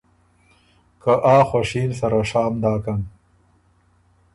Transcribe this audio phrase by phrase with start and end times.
[1.01, 3.01] که آ خوشي ن سره شام داکن“